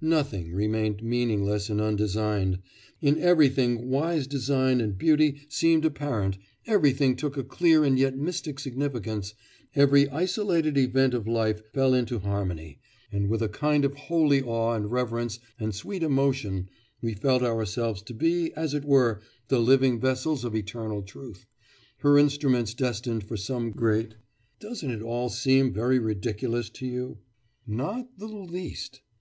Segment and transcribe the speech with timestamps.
[0.00, 2.58] Nothing remained meaningless and undesigned,
[3.00, 8.58] in everything wise design and beauty seemed apparent, everything took a clear and yet mystic
[8.58, 9.34] significance;
[9.76, 12.80] every isolated event of life fell into harmony,
[13.12, 16.68] and with a kind of holy awe and reverence and sweet emotion
[17.00, 21.46] we felt ourselves to be, as it were, the living vessels of eternal truth,
[21.98, 24.16] her instruments destined for some great...
[24.58, 27.18] Doesn't it all seem very ridiculous to you?'
[27.68, 29.02] 'Not the least!